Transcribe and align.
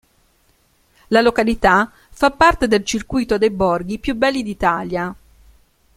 La 1.09 1.21
località 1.21 1.91
fa 2.09 2.31
parte 2.31 2.67
del 2.67 2.83
circuito 2.83 3.37
dei 3.37 3.51
borghi 3.51 3.99
più 3.99 4.15
belli 4.15 4.41
d'Italia. 4.41 5.15